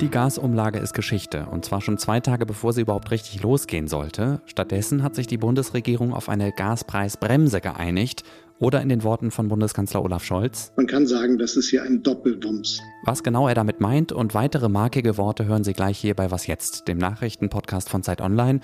[0.00, 4.42] Die Gasumlage ist Geschichte und zwar schon zwei Tage bevor sie überhaupt richtig losgehen sollte.
[4.44, 8.24] Stattdessen hat sich die Bundesregierung auf eine Gaspreisbremse geeinigt
[8.58, 10.72] oder in den Worten von Bundeskanzler Olaf Scholz.
[10.76, 12.80] Man kann sagen, das ist hier ein Doppelwumms.
[13.04, 16.46] Was genau er damit meint und weitere markige Worte hören Sie gleich hier bei Was
[16.46, 18.60] Jetzt, dem Nachrichtenpodcast von Zeit Online.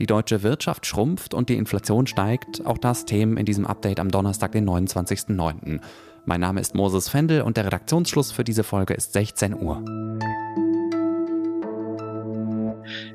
[0.00, 2.64] Die deutsche Wirtschaft schrumpft und die Inflation steigt.
[2.64, 5.78] Auch das Themen in diesem Update am Donnerstag, den 29.09.
[6.24, 9.84] Mein Name ist Moses Fendel und der Redaktionsschluss für diese Folge ist 16 Uhr.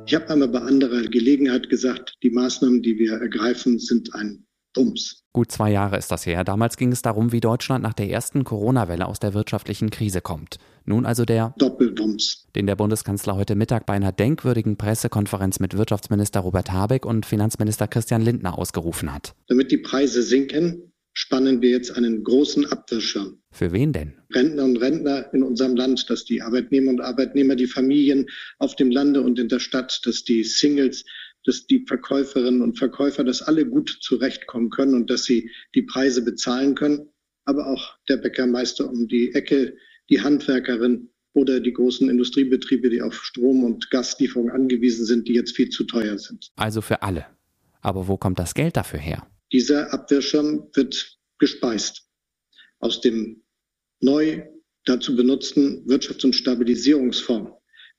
[0.06, 5.24] Ich habe einmal bei anderer Gelegenheit gesagt, die Maßnahmen, die wir ergreifen, sind ein Bums.
[5.34, 6.44] Gut zwei Jahre ist das her.
[6.44, 10.60] Damals ging es darum, wie Deutschland nach der ersten Corona-Welle aus der wirtschaftlichen Krise kommt.
[10.86, 16.42] Nun also der Doppelbums, den der Bundeskanzler heute Mittag bei einer denkwürdigen Pressekonferenz mit Wirtschaftsminister
[16.42, 19.34] Robert Habeck und Finanzminister Christian Lindner ausgerufen hat.
[19.48, 23.40] Damit die Preise sinken, spannen wir jetzt einen großen Abwehrschirm.
[23.52, 24.16] Für wen denn?
[24.34, 28.28] Rentner und Rentner in unserem Land, dass die Arbeitnehmer und Arbeitnehmer, die Familien
[28.60, 31.06] auf dem Lande und in der Stadt, dass die Singles,
[31.46, 36.24] dass die Verkäuferinnen und Verkäufer, dass alle gut zurechtkommen können und dass sie die Preise
[36.24, 37.10] bezahlen können.
[37.46, 39.78] Aber auch der Bäckermeister um die Ecke,
[40.10, 45.56] die Handwerkerin oder die großen Industriebetriebe, die auf Strom- und Gaslieferungen angewiesen sind, die jetzt
[45.56, 46.50] viel zu teuer sind.
[46.56, 47.26] Also für alle.
[47.82, 49.28] Aber wo kommt das Geld dafür her?
[49.52, 52.08] Dieser Abwehrschirm wird gespeist
[52.80, 53.44] aus dem
[54.00, 54.44] neu
[54.86, 57.52] dazu benutzten Wirtschafts- und Stabilisierungsfonds,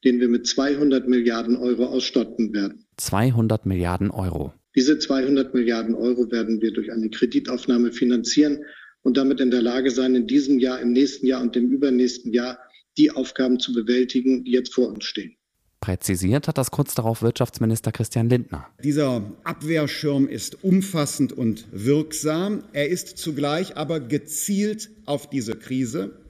[0.06, 2.86] den wir mit 200 Milliarden Euro ausstatten werden.
[2.96, 4.54] 200 Milliarden Euro.
[4.76, 8.60] Diese 200 Milliarden Euro werden wir durch eine Kreditaufnahme finanzieren
[9.02, 12.32] und damit in der Lage sein, in diesem Jahr, im nächsten Jahr und dem übernächsten
[12.32, 12.58] Jahr
[12.96, 15.34] die Aufgaben zu bewältigen, die jetzt vor uns stehen.
[15.80, 18.66] Präzisiert hat das kurz darauf Wirtschaftsminister Christian Lindner.
[18.82, 22.62] Dieser Abwehrschirm ist umfassend und wirksam.
[22.72, 26.25] Er ist zugleich aber gezielt auf diese Krise.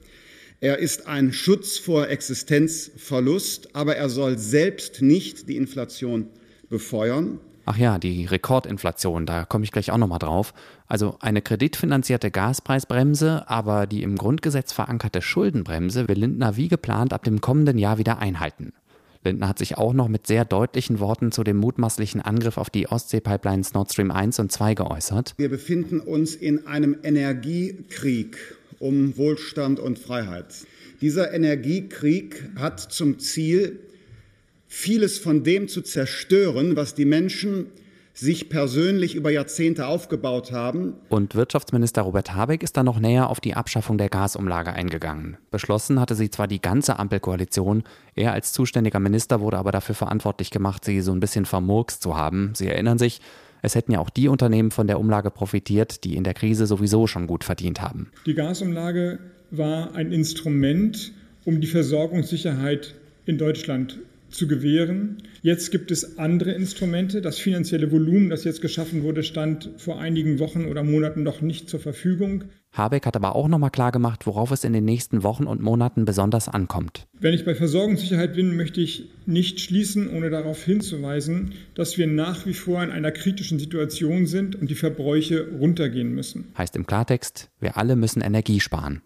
[0.59, 6.27] Er ist ein Schutz vor Existenzverlust, aber er soll selbst nicht die Inflation
[6.67, 7.39] befeuern.
[7.65, 10.53] Ach ja, die Rekordinflation, da komme ich gleich auch nochmal drauf.
[10.87, 17.23] Also eine kreditfinanzierte Gaspreisbremse, aber die im Grundgesetz verankerte Schuldenbremse will Lindner wie geplant ab
[17.25, 18.73] dem kommenden Jahr wieder einhalten.
[19.27, 22.87] Lindner hat sich auch noch mit sehr deutlichen Worten zu dem mutmaßlichen Angriff auf die
[22.87, 25.33] Ostsee-Pipelines Nord Stream 1 und 2 geäußert.
[25.37, 28.37] Wir befinden uns in einem Energiekrieg
[28.79, 30.45] um Wohlstand und Freiheit.
[31.01, 33.79] Dieser Energiekrieg hat zum Ziel,
[34.67, 37.67] vieles von dem zu zerstören, was die Menschen
[38.19, 40.95] sich persönlich über Jahrzehnte aufgebaut haben.
[41.09, 45.37] Und Wirtschaftsminister Robert Habeck ist dann noch näher auf die Abschaffung der Gasumlage eingegangen.
[45.51, 47.83] Beschlossen hatte sie zwar die ganze Ampelkoalition,
[48.15, 52.17] er als zuständiger Minister wurde aber dafür verantwortlich gemacht, sie so ein bisschen vermurkst zu
[52.17, 52.53] haben.
[52.55, 53.21] Sie erinnern sich,
[53.61, 57.05] es hätten ja auch die Unternehmen von der Umlage profitiert, die in der Krise sowieso
[57.05, 58.11] schon gut verdient haben.
[58.25, 59.19] Die Gasumlage
[59.51, 61.11] war ein Instrument,
[61.45, 62.95] um die Versorgungssicherheit
[63.25, 63.99] in Deutschland
[64.37, 65.17] zu gewähren.
[65.41, 67.21] Jetzt gibt es andere Instrumente.
[67.21, 71.69] Das finanzielle Volumen, das jetzt geschaffen wurde, stand vor einigen Wochen oder Monaten noch nicht
[71.69, 72.45] zur Verfügung.
[72.71, 76.47] Habeck hat aber auch nochmal klargemacht, worauf es in den nächsten Wochen und Monaten besonders
[76.47, 77.07] ankommt.
[77.19, 82.45] Wenn ich bei Versorgungssicherheit bin, möchte ich nicht schließen, ohne darauf hinzuweisen, dass wir nach
[82.45, 86.49] wie vor in einer kritischen Situation sind und die Verbräuche runtergehen müssen.
[86.55, 89.01] Heißt im Klartext, wir alle müssen Energie sparen.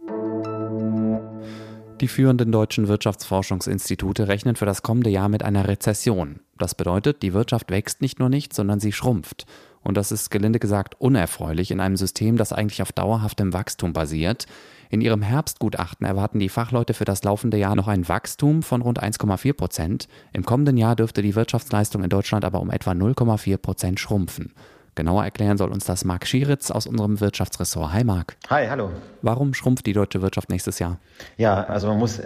[2.02, 6.40] Die führenden deutschen Wirtschaftsforschungsinstitute rechnen für das kommende Jahr mit einer Rezession.
[6.58, 9.46] Das bedeutet, die Wirtschaft wächst nicht nur nicht, sondern sie schrumpft.
[9.84, 14.48] Und das ist gelinde gesagt unerfreulich in einem System, das eigentlich auf dauerhaftem Wachstum basiert.
[14.90, 19.02] In ihrem Herbstgutachten erwarten die Fachleute für das laufende Jahr noch ein Wachstum von rund
[19.02, 20.08] 1,4 Prozent.
[20.34, 24.54] Im kommenden Jahr dürfte die Wirtschaftsleistung in Deutschland aber um etwa 0,4 Prozent schrumpfen.
[25.02, 27.92] Genauer erklären soll uns das Marc Schieritz aus unserem Wirtschaftsressort.
[27.92, 28.38] Hi Marc.
[28.52, 28.92] Hi, hallo.
[29.24, 31.00] Warum schrumpft die deutsche Wirtschaft nächstes Jahr?
[31.38, 32.22] Ja, also man muss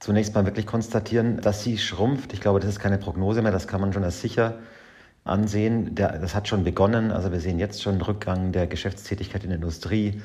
[0.00, 2.34] zunächst mal wirklich konstatieren, dass sie schrumpft.
[2.34, 4.58] Ich glaube, das ist keine Prognose mehr, das kann man schon als sicher
[5.24, 5.94] ansehen.
[5.94, 7.10] Der, das hat schon begonnen.
[7.10, 10.20] Also wir sehen jetzt schon einen Rückgang der Geschäftstätigkeit in der Industrie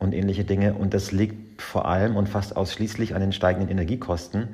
[0.00, 0.74] und ähnliche Dinge.
[0.74, 4.48] Und das liegt vor allem und fast ausschließlich an den steigenden Energiekosten.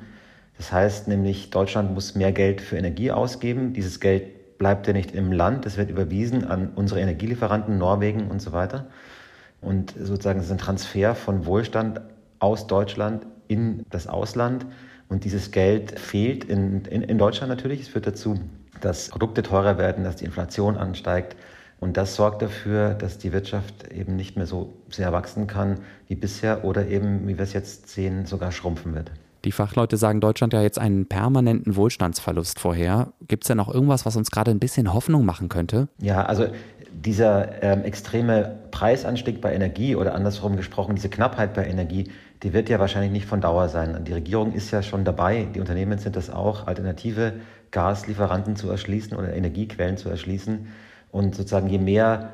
[0.57, 3.73] Das heißt nämlich, Deutschland muss mehr Geld für Energie ausgeben.
[3.73, 8.41] Dieses Geld bleibt ja nicht im Land, es wird überwiesen an unsere Energielieferanten, Norwegen und
[8.41, 8.85] so weiter.
[9.59, 11.99] Und sozusagen es ist ein Transfer von Wohlstand
[12.39, 14.65] aus Deutschland in das Ausland.
[15.09, 17.81] Und dieses Geld fehlt in, in, in Deutschland natürlich.
[17.81, 18.39] Es führt dazu,
[18.79, 21.35] dass Produkte teurer werden, dass die Inflation ansteigt.
[21.81, 26.15] Und das sorgt dafür, dass die Wirtschaft eben nicht mehr so sehr wachsen kann wie
[26.15, 29.11] bisher oder eben, wie wir es jetzt sehen, sogar schrumpfen wird.
[29.45, 33.13] Die Fachleute sagen Deutschland ja jetzt einen permanenten Wohlstandsverlust vorher.
[33.27, 35.89] Gibt es denn noch irgendwas, was uns gerade ein bisschen Hoffnung machen könnte?
[35.99, 36.47] Ja, also
[36.93, 42.09] dieser ähm, extreme Preisanstieg bei Energie oder andersrum gesprochen, diese Knappheit bei Energie,
[42.43, 44.05] die wird ja wahrscheinlich nicht von Dauer sein.
[44.05, 47.33] Die Regierung ist ja schon dabei, die Unternehmen sind das auch, alternative
[47.71, 50.67] Gaslieferanten zu erschließen oder Energiequellen zu erschließen.
[51.11, 52.29] Und sozusagen je mehr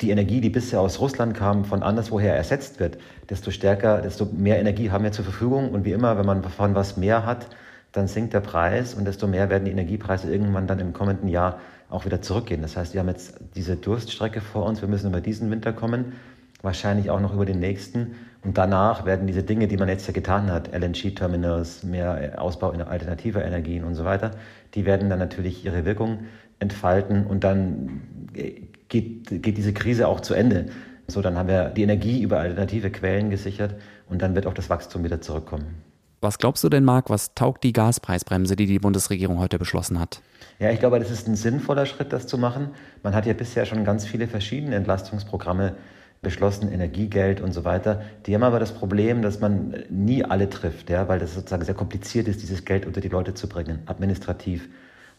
[0.00, 2.98] die Energie, die bisher aus Russland kam, von anderswoher ersetzt wird,
[3.30, 5.70] desto stärker, desto mehr Energie haben wir zur Verfügung.
[5.70, 7.46] Und wie immer, wenn man von was mehr hat,
[7.92, 11.60] dann sinkt der Preis und desto mehr werden die Energiepreise irgendwann dann im kommenden Jahr
[11.90, 12.62] auch wieder zurückgehen.
[12.62, 16.14] Das heißt, wir haben jetzt diese Durststrecke vor uns, wir müssen über diesen Winter kommen,
[16.62, 18.14] wahrscheinlich auch noch über den nächsten.
[18.42, 22.80] Und danach werden diese Dinge, die man jetzt ja getan hat, LNG-Terminals, mehr Ausbau in
[22.80, 24.32] alternativer Energien und so weiter,
[24.74, 26.20] die werden dann natürlich ihre Wirkung
[26.58, 28.02] entfalten und dann
[28.92, 30.66] geht, geht diese Krise auch zu Ende.
[31.08, 33.74] So, dann haben wir die Energie über alternative Quellen gesichert
[34.08, 35.82] und dann wird auch das Wachstum wieder zurückkommen.
[36.20, 40.22] Was glaubst du denn, Marc, was taugt die Gaspreisbremse, die die Bundesregierung heute beschlossen hat?
[40.60, 42.68] Ja, ich glaube, das ist ein sinnvoller Schritt, das zu machen.
[43.02, 45.74] Man hat ja bisher schon ganz viele verschiedene Entlastungsprogramme
[46.20, 48.02] beschlossen, Energiegeld und so weiter.
[48.26, 51.74] Die haben aber das Problem, dass man nie alle trifft, ja, weil das sozusagen sehr
[51.74, 54.68] kompliziert ist, dieses Geld unter die Leute zu bringen, administrativ.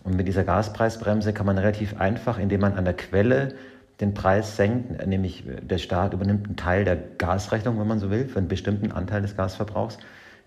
[0.03, 3.55] Und mit dieser Gaspreisbremse kann man relativ einfach, indem man an der Quelle
[4.01, 8.27] den Preis senkt, nämlich der Staat übernimmt einen Teil der Gasrechnung, wenn man so will,
[8.27, 9.97] für einen bestimmten Anteil des Gasverbrauchs,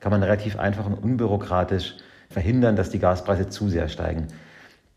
[0.01, 1.97] kann man relativ einfach und unbürokratisch
[2.29, 4.27] verhindern, dass die Gaspreise zu sehr steigen.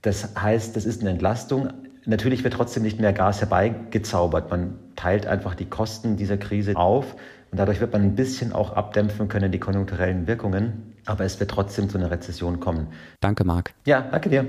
[0.02, 1.70] Das heißt, das ist eine Entlastung.
[2.06, 4.50] Natürlich wird trotzdem nicht mehr Gas herbeigezaubert.
[4.50, 7.16] Man teilt einfach die Kosten dieser Krise auf
[7.52, 10.89] und dadurch wird man ein bisschen auch abdämpfen können, die konjunkturellen Wirkungen.
[11.06, 12.88] Aber es wird trotzdem zu einer Rezession kommen.
[13.20, 13.74] Danke, Marc.
[13.86, 14.46] Ja, danke dir.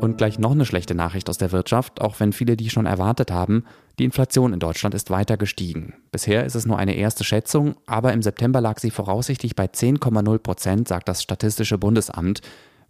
[0.00, 3.30] Und gleich noch eine schlechte Nachricht aus der Wirtschaft, auch wenn viele die schon erwartet
[3.30, 3.64] haben.
[3.98, 5.94] Die Inflation in Deutschland ist weiter gestiegen.
[6.12, 10.38] Bisher ist es nur eine erste Schätzung, aber im September lag sie voraussichtlich bei 10,0
[10.38, 12.40] Prozent, sagt das Statistische Bundesamt.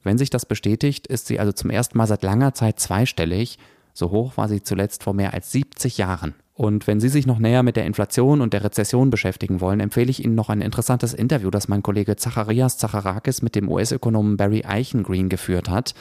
[0.02, 3.58] Wenn sich das bestätigt, ist sie also zum ersten Mal seit langer Zeit zweistellig.
[3.94, 6.34] So hoch war sie zuletzt vor mehr als 70 Jahren.
[6.58, 10.10] Und wenn Sie sich noch näher mit der Inflation und der Rezession beschäftigen wollen, empfehle
[10.10, 14.64] ich Ihnen noch ein interessantes Interview, das mein Kollege Zacharias Zacharakis mit dem US-Ökonomen Barry
[14.64, 15.94] Eichengreen geführt hat.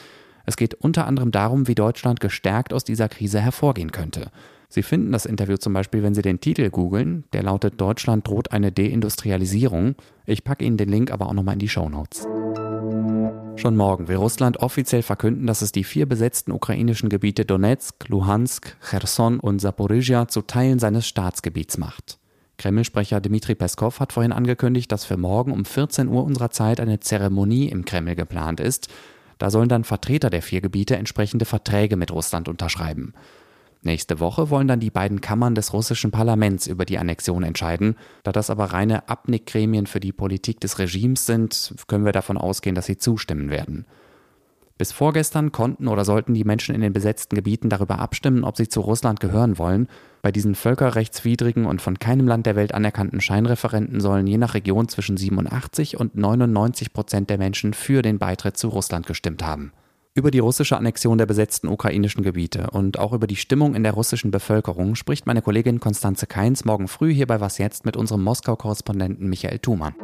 [0.46, 4.32] Es geht unter anderem darum, wie Deutschland gestärkt aus dieser Krise hervorgehen könnte.
[4.68, 7.22] Sie finden das Interview zum Beispiel, wenn Sie den Titel googeln.
[7.32, 9.94] Der lautet Deutschland droht eine Deindustrialisierung.
[10.26, 12.26] Ich packe Ihnen den Link aber auch nochmal in die Show Notes.
[13.58, 18.76] Schon morgen will Russland offiziell verkünden, dass es die vier besetzten ukrainischen Gebiete Donetsk, Luhansk,
[18.88, 22.18] Cherson und Saporizhia zu Teilen seines Staatsgebiets macht.
[22.58, 27.00] Kreml-Sprecher Dmitri Peskov hat vorhin angekündigt, dass für morgen um 14 Uhr unserer Zeit eine
[27.00, 28.86] Zeremonie im Kreml geplant ist.
[29.38, 33.12] Da sollen dann Vertreter der vier Gebiete entsprechende Verträge mit Russland unterschreiben.
[33.82, 37.94] Nächste Woche wollen dann die beiden Kammern des russischen Parlaments über die Annexion entscheiden.
[38.24, 42.74] Da das aber reine Abnickgremien für die Politik des Regimes sind, können wir davon ausgehen,
[42.74, 43.86] dass sie zustimmen werden.
[44.78, 48.68] Bis vorgestern konnten oder sollten die Menschen in den besetzten Gebieten darüber abstimmen, ob sie
[48.68, 49.88] zu Russland gehören wollen.
[50.22, 54.88] Bei diesen völkerrechtswidrigen und von keinem Land der Welt anerkannten Scheinreferenten sollen je nach Region
[54.88, 59.72] zwischen 87 und 99 Prozent der Menschen für den Beitritt zu Russland gestimmt haben
[60.18, 63.92] über die russische Annexion der besetzten ukrainischen Gebiete und auch über die Stimmung in der
[63.92, 68.24] russischen Bevölkerung spricht meine Kollegin Konstanze Keins morgen früh hier bei Was jetzt mit unserem
[68.24, 69.94] Moskau-Korrespondenten Michael Thumann.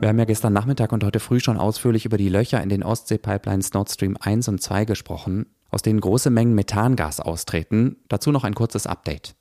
[0.00, 2.82] Wir haben ja gestern Nachmittag und heute früh schon ausführlich über die Löcher in den
[2.82, 7.96] Ostsee-Pipelines Nord Stream 1 und 2 gesprochen, aus denen große Mengen Methangas austreten.
[8.08, 9.34] Dazu noch ein kurzes Update.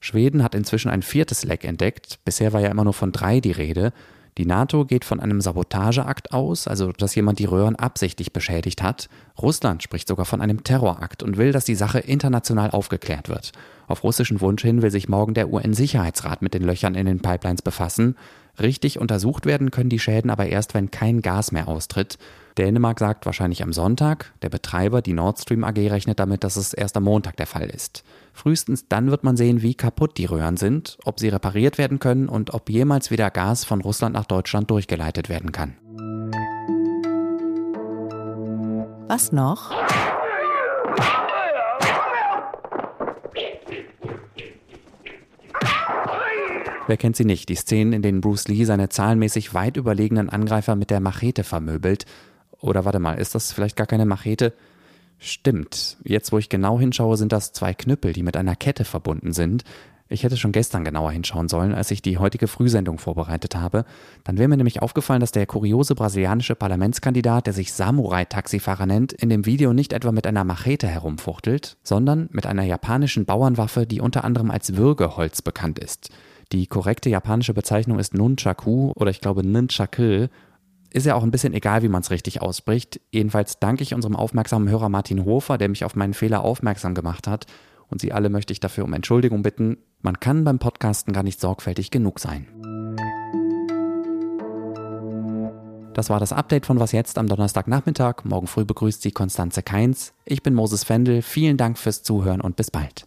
[0.00, 2.18] Schweden hat inzwischen ein viertes Leck entdeckt.
[2.24, 3.92] Bisher war ja immer nur von drei die Rede.
[4.38, 9.08] Die NATO geht von einem Sabotageakt aus, also dass jemand die Röhren absichtlich beschädigt hat.
[9.40, 13.52] Russland spricht sogar von einem Terrorakt und will, dass die Sache international aufgeklärt wird.
[13.86, 17.62] Auf russischen Wunsch hin will sich morgen der UN-Sicherheitsrat mit den Löchern in den Pipelines
[17.62, 18.16] befassen.
[18.60, 22.18] Richtig untersucht werden können die Schäden aber erst, wenn kein Gas mehr austritt.
[22.58, 24.32] Dänemark sagt wahrscheinlich am Sonntag.
[24.42, 27.70] Der Betreiber, die Nord Stream AG, rechnet damit, dass es erst am Montag der Fall
[27.70, 28.04] ist.
[28.34, 32.28] Frühestens dann wird man sehen, wie kaputt die Röhren sind, ob sie repariert werden können
[32.28, 35.76] und ob jemals wieder Gas von Russland nach Deutschland durchgeleitet werden kann.
[39.08, 39.72] Was noch?
[46.90, 47.48] Wer kennt sie nicht?
[47.48, 52.04] Die Szenen, in denen Bruce Lee seine zahlenmäßig weit überlegenen Angreifer mit der Machete vermöbelt.
[52.58, 54.52] Oder warte mal, ist das vielleicht gar keine Machete?
[55.16, 55.98] Stimmt.
[56.02, 59.62] Jetzt, wo ich genau hinschaue, sind das zwei Knüppel, die mit einer Kette verbunden sind.
[60.08, 63.84] Ich hätte schon gestern genauer hinschauen sollen, als ich die heutige Frühsendung vorbereitet habe.
[64.24, 69.28] Dann wäre mir nämlich aufgefallen, dass der kuriose brasilianische Parlamentskandidat, der sich Samurai-Taxifahrer nennt, in
[69.28, 74.24] dem Video nicht etwa mit einer Machete herumfuchtelt, sondern mit einer japanischen Bauernwaffe, die unter
[74.24, 76.10] anderem als Würgeholz bekannt ist.
[76.52, 80.26] Die korrekte japanische Bezeichnung ist Nunchaku oder ich glaube Nunchaku.
[80.92, 83.00] Ist ja auch ein bisschen egal, wie man es richtig ausspricht.
[83.12, 87.28] Jedenfalls danke ich unserem aufmerksamen Hörer Martin Hofer, der mich auf meinen Fehler aufmerksam gemacht
[87.28, 87.46] hat.
[87.86, 89.78] Und Sie alle möchte ich dafür um Entschuldigung bitten.
[90.02, 92.48] Man kann beim Podcasten gar nicht sorgfältig genug sein.
[95.94, 98.24] Das war das Update von Was jetzt am Donnerstagnachmittag.
[98.24, 100.14] Morgen früh begrüßt Sie Konstanze Keins.
[100.24, 101.22] Ich bin Moses Fendel.
[101.22, 103.04] Vielen Dank fürs Zuhören und bis bald.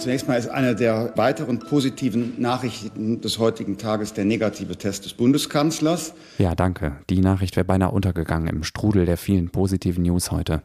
[0.00, 5.12] Zunächst mal ist eine der weiteren positiven Nachrichten des heutigen Tages der negative Test des
[5.12, 6.14] Bundeskanzlers.
[6.38, 6.96] Ja, danke.
[7.10, 10.62] Die Nachricht wäre beinahe untergegangen im Strudel der vielen positiven News heute.